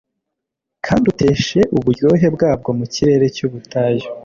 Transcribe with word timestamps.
Kandi 0.85 1.05
uteshe 1.13 1.59
uburyohe 1.77 2.27
bwabwo 2.35 2.69
mukirere 2.77 3.25
cyubutayu. 3.35 4.07